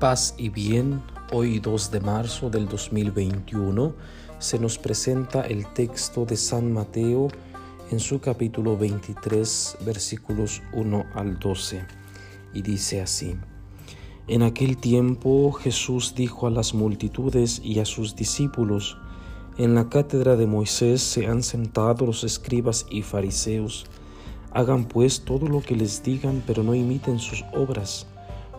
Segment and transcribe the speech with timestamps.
[0.00, 3.92] Paz y bien, hoy 2 de marzo del 2021
[4.38, 7.28] se nos presenta el texto de San Mateo
[7.90, 11.84] en su capítulo 23 versículos 1 al 12
[12.54, 13.36] y dice así.
[14.26, 18.96] En aquel tiempo Jesús dijo a las multitudes y a sus discípulos,
[19.58, 23.84] en la cátedra de Moisés se han sentado los escribas y fariseos.
[24.52, 28.06] Hagan pues todo lo que les digan, pero no imiten sus obras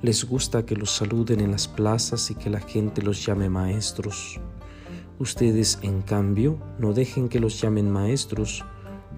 [0.00, 4.40] les gusta que los saluden en las plazas y que la gente los llame maestros.
[5.18, 8.64] Ustedes, en cambio, no dejen que los llamen maestros,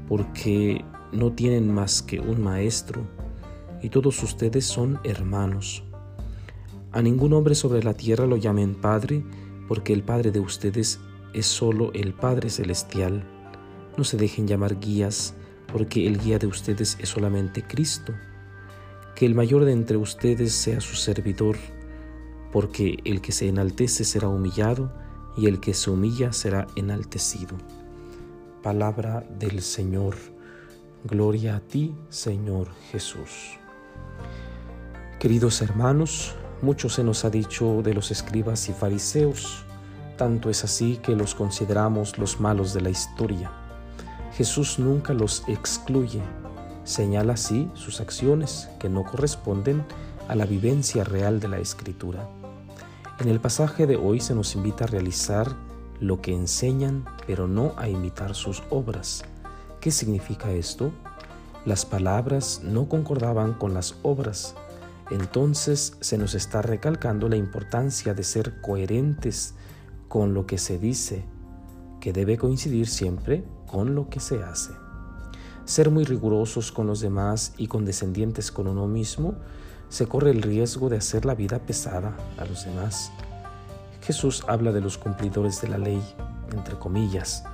[0.09, 0.83] porque
[1.13, 3.07] no tienen más que un maestro,
[3.83, 5.85] y todos ustedes son hermanos.
[6.93, 9.23] A ningún hombre sobre la tierra lo llamen Padre,
[9.69, 10.99] porque el Padre de ustedes
[11.35, 13.23] es solo el Padre Celestial.
[13.99, 15.35] No se dejen llamar guías,
[15.71, 18.15] porque el guía de ustedes es solamente Cristo
[19.15, 21.57] que el mayor de entre ustedes sea su servidor,
[22.53, 24.93] porque el que se enaltece será humillado,
[25.37, 27.57] y el que se humilla será enaltecido.
[28.63, 30.17] Palabra del Señor.
[31.05, 33.59] Gloria a ti, Señor Jesús.
[35.19, 39.65] Queridos hermanos, mucho se nos ha dicho de los escribas y fariseos,
[40.19, 43.51] tanto es así que los consideramos los malos de la historia.
[44.35, 46.21] Jesús nunca los excluye,
[46.91, 49.85] Señala así sus acciones que no corresponden
[50.27, 52.29] a la vivencia real de la escritura.
[53.21, 55.55] En el pasaje de hoy se nos invita a realizar
[56.01, 59.23] lo que enseñan, pero no a imitar sus obras.
[59.81, 60.91] ¿Qué significa esto?
[61.65, 64.57] Las palabras no concordaban con las obras.
[65.13, 69.55] Entonces se nos está recalcando la importancia de ser coherentes
[70.09, 71.25] con lo que se dice,
[72.01, 74.73] que debe coincidir siempre con lo que se hace
[75.71, 79.37] ser muy rigurosos con los demás y condescendientes con uno mismo,
[79.89, 83.13] se corre el riesgo de hacer la vida pesada a los demás.
[84.03, 86.03] Jesús habla de los cumplidores de la ley,
[86.51, 87.45] entre comillas,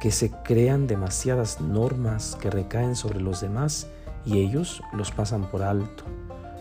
[0.00, 3.88] que se crean demasiadas normas que recaen sobre los demás
[4.24, 6.04] y ellos los pasan por alto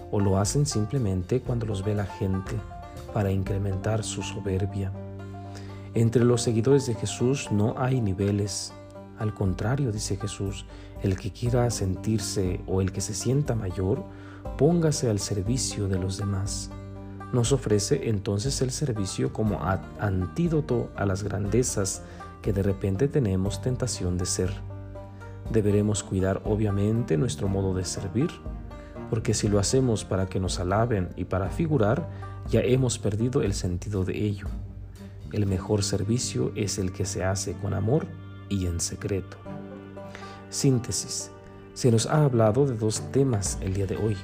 [0.09, 2.55] o lo hacen simplemente cuando los ve la gente
[3.13, 4.91] para incrementar su soberbia.
[5.93, 8.73] Entre los seguidores de Jesús no hay niveles,
[9.19, 10.65] al contrario, dice Jesús,
[11.01, 14.03] el que quiera sentirse o el que se sienta mayor,
[14.57, 16.69] póngase al servicio de los demás.
[17.33, 19.61] Nos ofrece entonces el servicio como
[19.99, 22.01] antídoto a las grandezas
[22.41, 24.53] que de repente tenemos tentación de ser.
[25.51, 28.29] Deberemos cuidar obviamente nuestro modo de servir,
[29.09, 32.09] porque si lo hacemos para que nos alaben y para figurar,
[32.49, 34.47] ya hemos perdido el sentido de ello.
[35.33, 38.05] El mejor servicio es el que se hace con amor
[38.49, 39.37] y en secreto.
[40.49, 41.31] Síntesis.
[41.73, 44.17] Se nos ha hablado de dos temas el día de hoy.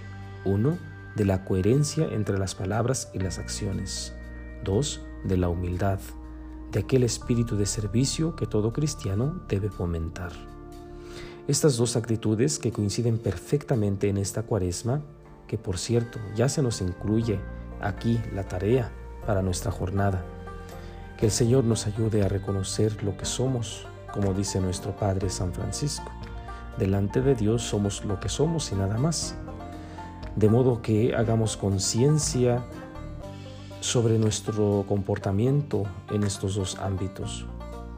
[0.46, 0.78] Uno,
[1.16, 4.14] de la coherencia entre las palabras y las acciones.
[4.64, 6.00] Dos, de la humildad,
[6.72, 10.32] de aquel espíritu de servicio que todo cristiano debe fomentar.
[11.48, 15.02] Estas dos actitudes que coinciden perfectamente en esta cuaresma,
[15.48, 17.40] que por cierto ya se nos incluye
[17.82, 18.92] aquí la tarea
[19.28, 20.26] para nuestra jornada.
[21.18, 25.54] Que el Señor nos ayude a reconocer lo que somos como dice nuestro Padre San
[25.54, 26.10] Francisco.
[26.78, 29.36] Delante de Dios somos lo que somos y nada más.
[30.36, 32.64] De modo que hagamos conciencia
[33.80, 37.46] sobre nuestro comportamiento en estos dos ámbitos.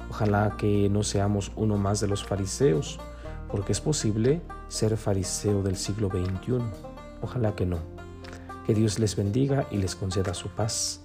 [0.10, 3.00] Ojalá que no seamos uno más de los fariseos,
[3.50, 6.60] porque es posible ser fariseo del siglo XXI.
[7.22, 7.80] Ojalá que no.
[8.66, 11.05] Que Dios les bendiga y les conceda su paz